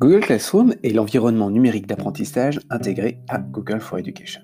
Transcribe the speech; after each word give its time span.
Google 0.00 0.20
Classroom 0.20 0.74
est 0.82 0.94
l'environnement 0.94 1.50
numérique 1.50 1.86
d'apprentissage 1.86 2.58
intégré 2.70 3.20
à 3.28 3.36
Google 3.36 3.80
for 3.80 3.98
Education. 3.98 4.40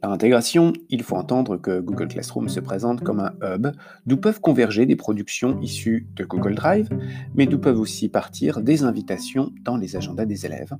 Par 0.00 0.10
intégration, 0.10 0.72
il 0.90 1.04
faut 1.04 1.14
entendre 1.14 1.56
que 1.56 1.78
Google 1.78 2.08
Classroom 2.08 2.48
se 2.48 2.58
présente 2.58 3.00
comme 3.04 3.20
un 3.20 3.32
hub 3.44 3.68
d'où 4.06 4.16
peuvent 4.16 4.40
converger 4.40 4.84
des 4.84 4.96
productions 4.96 5.60
issues 5.60 6.08
de 6.16 6.24
Google 6.24 6.56
Drive, 6.56 6.88
mais 7.36 7.46
d'où 7.46 7.60
peuvent 7.60 7.78
aussi 7.78 8.08
partir 8.08 8.60
des 8.60 8.82
invitations 8.82 9.52
dans 9.62 9.76
les 9.76 9.94
agendas 9.94 10.26
des 10.26 10.46
élèves. 10.46 10.74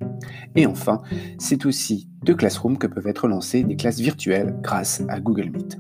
Et 0.56 0.66
enfin, 0.66 1.00
c'est 1.38 1.64
aussi 1.64 2.09
de 2.24 2.32
Classroom 2.32 2.78
que 2.78 2.88
peuvent 2.88 3.06
être 3.06 3.28
lancées 3.28 3.62
des 3.62 3.77
classes 3.77 4.00
virtuelles 4.00 4.56
grâce 4.62 5.05
à 5.09 5.20
Google 5.20 5.50
Meet. 5.50 5.78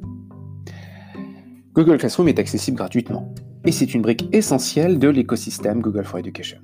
Google 1.74 1.98
Classroom 1.98 2.28
est 2.28 2.38
accessible 2.38 2.76
gratuitement, 2.76 3.34
et 3.64 3.72
c'est 3.72 3.94
une 3.94 4.02
brique 4.02 4.28
essentielle 4.32 5.00
de 5.00 5.08
l'écosystème 5.08 5.80
Google 5.80 6.04
for 6.04 6.20
Education. 6.20 6.58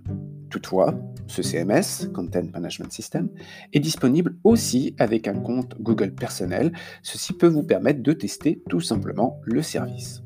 Toutefois, 0.50 0.94
ce 1.26 1.42
CMS, 1.42 2.08
Content 2.12 2.46
Management 2.52 2.92
System, 2.92 3.28
est 3.72 3.80
disponible 3.80 4.36
aussi 4.44 4.94
avec 4.98 5.28
un 5.28 5.34
compte 5.34 5.74
Google 5.80 6.14
personnel. 6.14 6.72
Ceci 7.02 7.32
peut 7.32 7.48
vous 7.48 7.62
permettre 7.62 8.02
de 8.02 8.12
tester 8.12 8.62
tout 8.68 8.80
simplement 8.80 9.40
le 9.44 9.62
service. 9.62 10.22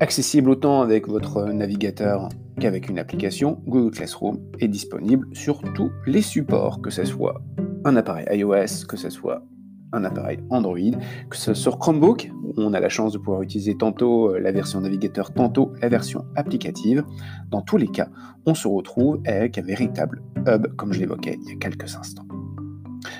Accessible 0.00 0.50
autant 0.50 0.82
avec 0.82 1.06
votre 1.06 1.44
navigateur 1.44 2.28
qu'avec 2.58 2.88
une 2.88 2.98
application, 2.98 3.62
Google 3.66 3.92
Classroom 3.92 4.40
est 4.58 4.68
disponible 4.68 5.28
sur 5.32 5.62
tous 5.74 5.92
les 6.06 6.22
supports, 6.22 6.82
que 6.82 6.90
ce 6.90 7.04
soit 7.04 7.40
un 7.84 7.96
appareil 7.96 8.26
iOS, 8.30 8.86
que 8.88 8.96
ce 8.96 9.10
soit 9.10 9.44
un 9.92 10.04
appareil 10.04 10.38
Android, 10.50 10.78
que 11.30 11.36
ce 11.36 11.54
sur 11.54 11.78
Chromebook, 11.78 12.30
on 12.56 12.74
a 12.74 12.80
la 12.80 12.88
chance 12.88 13.12
de 13.12 13.18
pouvoir 13.18 13.42
utiliser 13.42 13.76
tantôt 13.76 14.30
euh, 14.30 14.38
la 14.38 14.52
version 14.52 14.80
navigateur, 14.80 15.32
tantôt 15.32 15.72
la 15.80 15.88
version 15.88 16.24
applicative. 16.36 17.04
Dans 17.50 17.62
tous 17.62 17.76
les 17.76 17.88
cas, 17.88 18.08
on 18.46 18.54
se 18.54 18.68
retrouve 18.68 19.20
avec 19.26 19.58
un 19.58 19.62
véritable 19.62 20.22
hub, 20.46 20.74
comme 20.76 20.92
je 20.92 21.00
l'évoquais 21.00 21.38
il 21.42 21.48
y 21.48 21.52
a 21.52 21.56
quelques 21.56 21.94
instants. 21.96 22.26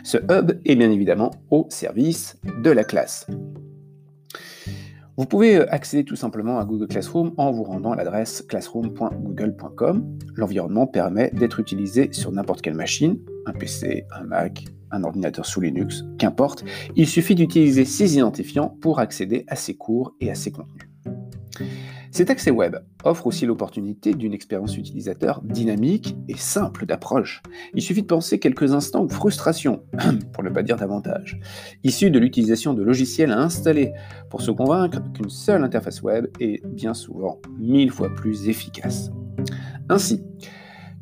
Ce 0.04 0.18
hub 0.18 0.60
est 0.64 0.76
bien 0.76 0.90
évidemment 0.90 1.30
au 1.50 1.66
service 1.70 2.38
de 2.62 2.70
la 2.70 2.84
classe. 2.84 3.26
Vous 5.18 5.26
pouvez 5.26 5.56
euh, 5.56 5.72
accéder 5.72 6.04
tout 6.04 6.16
simplement 6.16 6.58
à 6.58 6.64
Google 6.64 6.88
Classroom 6.88 7.32
en 7.36 7.52
vous 7.52 7.64
rendant 7.64 7.92
à 7.92 7.96
l'adresse 7.96 8.42
classroom.google.com. 8.48 10.18
L'environnement 10.36 10.86
permet 10.86 11.30
d'être 11.30 11.60
utilisé 11.60 12.12
sur 12.12 12.32
n'importe 12.32 12.62
quelle 12.62 12.74
machine, 12.74 13.18
un 13.44 13.52
PC, 13.52 14.06
un 14.18 14.24
Mac, 14.24 14.64
un 14.92 15.04
ordinateur 15.04 15.46
sous 15.46 15.60
Linux, 15.60 16.04
qu'importe. 16.18 16.64
Il 16.94 17.08
suffit 17.08 17.34
d'utiliser 17.34 17.84
ces 17.84 18.16
identifiants 18.16 18.76
pour 18.80 19.00
accéder 19.00 19.44
à 19.48 19.56
ces 19.56 19.74
cours 19.74 20.14
et 20.20 20.30
à 20.30 20.34
ces 20.34 20.52
contenus. 20.52 20.88
Cet 22.10 22.28
accès 22.28 22.50
web 22.50 22.76
offre 23.04 23.26
aussi 23.26 23.46
l'opportunité 23.46 24.12
d'une 24.12 24.34
expérience 24.34 24.76
utilisateur 24.76 25.40
dynamique 25.42 26.14
et 26.28 26.36
simple 26.36 26.84
d'approche. 26.84 27.42
Il 27.72 27.80
suffit 27.80 28.02
de 28.02 28.06
penser 28.06 28.38
quelques 28.38 28.74
instants 28.74 29.04
aux 29.04 29.08
frustrations, 29.08 29.82
pour 30.34 30.44
ne 30.44 30.50
pas 30.50 30.62
dire 30.62 30.76
davantage, 30.76 31.40
issues 31.84 32.10
de 32.10 32.18
l'utilisation 32.18 32.74
de 32.74 32.82
logiciels 32.82 33.32
à 33.32 33.40
installer 33.40 33.94
pour 34.28 34.42
se 34.42 34.50
convaincre 34.50 35.00
qu'une 35.14 35.30
seule 35.30 35.64
interface 35.64 36.02
web 36.02 36.26
est 36.38 36.62
bien 36.66 36.92
souvent 36.92 37.40
mille 37.58 37.90
fois 37.90 38.14
plus 38.14 38.46
efficace. 38.46 39.10
Ainsi, 39.88 40.22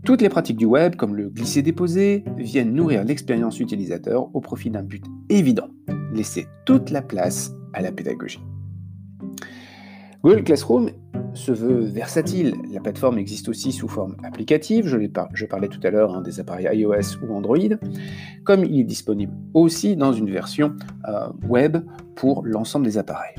toutes 0.05 0.23
les 0.23 0.29
pratiques 0.29 0.57
du 0.57 0.65
web, 0.65 0.97
comme 0.97 1.15
le 1.15 1.29
glisser-déposer, 1.29 2.25
viennent 2.37 2.73
nourrir 2.73 3.05
l'expérience 3.05 3.61
utilisateur 3.61 4.35
au 4.35 4.41
profit 4.41 4.71
d'un 4.71 4.83
but 4.83 5.05
évident, 5.29 5.69
laisser 6.13 6.47
toute 6.65 6.91
la 6.91 7.03
place 7.03 7.53
à 7.73 7.83
la 7.83 7.93
pédagogie. 7.93 8.41
Google 10.23 10.45
Classroom 10.45 10.91
se 11.35 11.53
veut 11.53 11.81
versatile. 11.81 12.55
La 12.73 12.81
plateforme 12.81 13.19
existe 13.19 13.49
aussi 13.49 13.73
sous 13.73 13.89
forme 13.89 14.17
applicative, 14.23 14.87
je, 14.87 15.47
parlais 15.47 15.69
tout 15.69 15.81
à 15.83 15.91
l'heure 15.91 16.15
hein, 16.15 16.23
des 16.23 16.41
appareils 16.41 16.69
iOS 16.79 17.19
ou 17.23 17.35
Android, 17.35 17.59
comme 18.45 18.65
il 18.65 18.81
est 18.81 18.85
disponible 18.85 19.33
aussi 19.55 19.97
dans 19.97 20.13
une 20.13 20.31
version 20.31 20.75
euh, 21.09 21.29
web 21.47 21.79
pour 22.17 22.45
l'ensemble 22.45 22.85
des 22.85 22.99
appareils. 22.99 23.35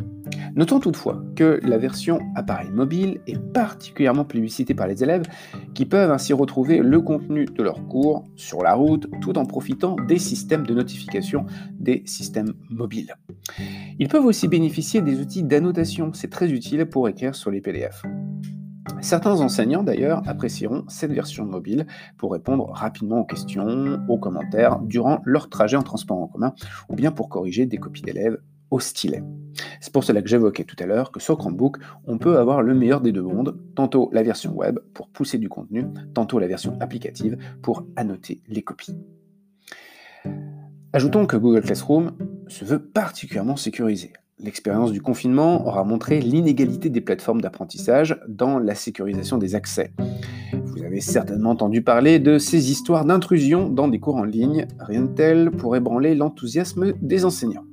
Notons 0.55 0.79
toutefois 0.79 1.23
que 1.35 1.59
la 1.63 1.77
version 1.77 2.19
appareil 2.35 2.69
mobile 2.71 3.21
est 3.27 3.39
particulièrement 3.53 4.25
plébiscitée 4.25 4.73
par 4.73 4.87
les 4.87 5.03
élèves 5.03 5.23
qui 5.73 5.85
peuvent 5.85 6.11
ainsi 6.11 6.33
retrouver 6.33 6.79
le 6.79 7.01
contenu 7.01 7.45
de 7.45 7.63
leurs 7.63 7.87
cours 7.87 8.23
sur 8.35 8.61
la 8.61 8.73
route 8.73 9.07
tout 9.21 9.37
en 9.37 9.45
profitant 9.45 9.95
des 10.07 10.19
systèmes 10.19 10.65
de 10.65 10.73
notification 10.73 11.45
des 11.79 12.03
systèmes 12.05 12.53
mobiles. 12.69 13.15
Ils 13.99 14.07
peuvent 14.07 14.25
aussi 14.25 14.47
bénéficier 14.47 15.01
des 15.01 15.19
outils 15.19 15.43
d'annotation, 15.43 16.11
c'est 16.13 16.29
très 16.29 16.51
utile 16.51 16.85
pour 16.85 17.07
écrire 17.07 17.35
sur 17.35 17.51
les 17.51 17.61
PDF. 17.61 18.03
Certains 19.01 19.41
enseignants 19.41 19.83
d'ailleurs 19.83 20.21
apprécieront 20.27 20.83
cette 20.87 21.11
version 21.11 21.45
mobile 21.45 21.87
pour 22.17 22.31
répondre 22.31 22.69
rapidement 22.71 23.19
aux 23.19 23.25
questions, 23.25 23.99
aux 24.07 24.17
commentaires 24.17 24.79
durant 24.79 25.21
leur 25.25 25.49
trajet 25.49 25.77
en 25.77 25.83
transport 25.83 26.17
en 26.17 26.27
commun 26.27 26.53
ou 26.89 26.95
bien 26.95 27.11
pour 27.11 27.29
corriger 27.29 27.65
des 27.65 27.77
copies 27.77 28.01
d'élèves 28.01 28.37
stylet. 28.79 29.23
C'est 29.79 29.91
pour 29.91 30.03
cela 30.03 30.21
que 30.21 30.29
j'évoquais 30.29 30.63
tout 30.63 30.75
à 30.79 30.85
l'heure 30.85 31.11
que 31.11 31.19
sur 31.19 31.37
Chromebook, 31.37 31.77
on 32.05 32.17
peut 32.17 32.37
avoir 32.37 32.61
le 32.61 32.73
meilleur 32.73 33.01
des 33.01 33.11
deux 33.11 33.21
mondes, 33.21 33.57
tantôt 33.75 34.09
la 34.13 34.23
version 34.23 34.53
web 34.53 34.79
pour 34.93 35.09
pousser 35.09 35.37
du 35.37 35.49
contenu, 35.49 35.85
tantôt 36.13 36.39
la 36.39 36.47
version 36.47 36.77
applicative 36.79 37.37
pour 37.61 37.85
annoter 37.95 38.41
les 38.47 38.61
copies. 38.61 38.97
Ajoutons 40.93 41.25
que 41.25 41.37
Google 41.37 41.61
Classroom 41.61 42.11
se 42.47 42.65
veut 42.65 42.79
particulièrement 42.79 43.55
sécurisé. 43.55 44.13
L'expérience 44.43 44.91
du 44.91 45.01
confinement 45.01 45.67
aura 45.67 45.83
montré 45.83 46.19
l'inégalité 46.19 46.89
des 46.89 47.01
plateformes 47.01 47.41
d'apprentissage 47.41 48.19
dans 48.27 48.57
la 48.57 48.73
sécurisation 48.73 49.37
des 49.37 49.55
accès. 49.55 49.93
Vous 50.65 50.83
avez 50.83 50.99
certainement 50.99 51.51
entendu 51.51 51.83
parler 51.83 52.19
de 52.19 52.39
ces 52.39 52.71
histoires 52.71 53.05
d'intrusion 53.05 53.69
dans 53.69 53.87
des 53.87 53.99
cours 53.99 54.15
en 54.15 54.23
ligne, 54.23 54.65
rien 54.79 55.03
de 55.03 55.13
tel 55.13 55.51
pour 55.51 55.75
ébranler 55.75 56.15
l'enthousiasme 56.15 56.93
des 57.01 57.23
enseignants. 57.23 57.65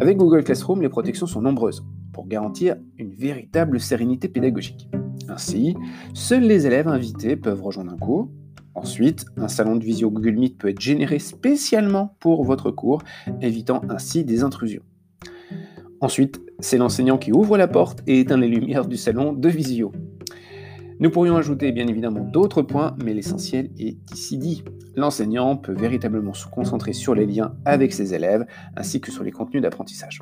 Avec 0.00 0.16
Google 0.16 0.44
Classroom, 0.44 0.80
les 0.80 0.88
protections 0.88 1.26
sont 1.26 1.42
nombreuses 1.42 1.84
pour 2.12 2.28
garantir 2.28 2.76
une 2.98 3.10
véritable 3.10 3.80
sérénité 3.80 4.28
pédagogique. 4.28 4.88
Ainsi, 5.28 5.74
seuls 6.14 6.44
les 6.44 6.68
élèves 6.68 6.86
invités 6.86 7.34
peuvent 7.34 7.62
rejoindre 7.62 7.92
un 7.92 7.96
cours. 7.96 8.30
Ensuite, 8.76 9.26
un 9.36 9.48
salon 9.48 9.74
de 9.74 9.84
visio 9.84 10.08
Google 10.08 10.36
Meet 10.36 10.56
peut 10.56 10.68
être 10.68 10.80
généré 10.80 11.18
spécialement 11.18 12.16
pour 12.20 12.44
votre 12.44 12.70
cours, 12.70 13.02
évitant 13.40 13.80
ainsi 13.88 14.24
des 14.24 14.44
intrusions. 14.44 14.84
Ensuite, 16.00 16.40
c'est 16.60 16.78
l'enseignant 16.78 17.18
qui 17.18 17.32
ouvre 17.32 17.58
la 17.58 17.66
porte 17.66 18.04
et 18.06 18.20
éteint 18.20 18.36
les 18.36 18.46
lumières 18.46 18.86
du 18.86 18.96
salon 18.96 19.32
de 19.32 19.48
visio. 19.48 19.90
Nous 21.00 21.10
pourrions 21.10 21.36
ajouter 21.36 21.70
bien 21.70 21.86
évidemment 21.86 22.24
d'autres 22.24 22.62
points, 22.62 22.96
mais 23.04 23.14
l'essentiel 23.14 23.70
est 23.78 23.98
ici 24.12 24.36
dit. 24.36 24.64
L'enseignant 24.96 25.56
peut 25.56 25.72
véritablement 25.72 26.34
se 26.34 26.48
concentrer 26.48 26.92
sur 26.92 27.14
les 27.14 27.24
liens 27.24 27.54
avec 27.64 27.92
ses 27.92 28.14
élèves, 28.14 28.44
ainsi 28.76 29.00
que 29.00 29.12
sur 29.12 29.22
les 29.22 29.30
contenus 29.30 29.62
d'apprentissage. 29.62 30.20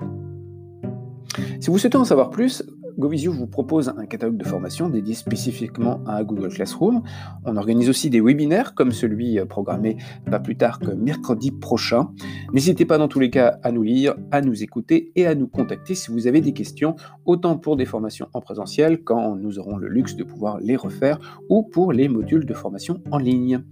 Si 1.60 1.70
vous 1.70 1.78
souhaitez 1.78 1.97
en 1.97 2.04
savoir 2.04 2.28
plus, 2.28 2.62
GoVisio 2.99 3.33
vous 3.33 3.47
propose 3.47 3.91
un 3.91 4.07
catalogue 4.07 4.39
de 4.39 4.45
formation 4.45 4.89
dédié 4.89 5.15
spécifiquement 5.15 6.03
à 6.07 6.25
Google 6.25 6.49
Classroom. 6.49 7.03
On 7.45 7.57
organise 7.57 7.91
aussi 7.91 8.09
des 8.09 8.21
webinaires 8.21 8.75
comme 8.75 8.93
celui 8.93 9.39
euh, 9.39 9.45
programmé 9.45 9.97
pas 10.31 10.41
plus 10.41 10.57
tard 10.57 10.79
que 10.79 10.91
mercredi 10.91 11.51
prochain. 11.51 12.11
N'hésitez 12.53 12.87
pas 12.87 12.99
dans 12.99 13.09
tous 13.09 13.21
les 13.21 13.31
cas 13.31 13.59
à 13.62 13.71
nous 13.71 13.83
lire, 13.83 14.15
à 14.31 14.41
nous 14.41 14.62
écouter 14.62 15.12
et 15.15 15.27
à 15.27 15.35
nous 15.35 15.47
contacter 15.47 15.95
si 15.95 16.11
vous 16.11 16.27
avez 16.27 16.41
des 16.41 16.53
questions, 16.53 16.97
autant 17.27 17.59
pour 17.59 17.77
des 17.77 17.85
formations 17.85 18.29
en 18.33 18.41
présentiel 18.41 19.03
quand 19.03 19.37
nous 19.37 19.59
aurons 19.59 19.77
le 19.77 19.89
luxe 19.89 20.17
de 20.17 20.25
pouvoir 20.25 20.59
les 20.61 20.77
refaire 20.77 21.19
ou 21.51 21.62
pour 21.62 21.93
les 21.93 22.09
modules 22.09 22.47
de 22.47 22.55
formation 22.55 23.03
en 23.11 23.19
ligne. 23.19 23.62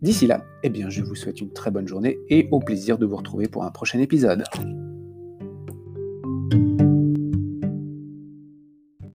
D'ici 0.00 0.26
là, 0.26 0.44
eh 0.62 0.70
bien, 0.70 0.90
je 0.90 1.02
vous 1.02 1.14
souhaite 1.14 1.40
une 1.40 1.52
très 1.52 1.70
bonne 1.70 1.88
journée 1.88 2.18
et 2.28 2.48
au 2.50 2.60
plaisir 2.60 2.98
de 2.98 3.06
vous 3.06 3.16
retrouver 3.16 3.48
pour 3.48 3.64
un 3.64 3.70
prochain 3.70 3.98
épisode. 4.00 4.44